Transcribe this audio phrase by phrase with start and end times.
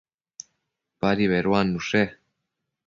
[0.99, 2.01] Padi beduannushe